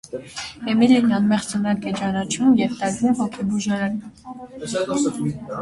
Էմիլին 0.71 1.11
անմեղսունակ 1.17 1.85
է 1.91 1.93
ճանաչվում 2.01 2.55
և 2.63 2.73
տարվում 2.81 3.15
հոգեբուժարան։ 3.23 4.01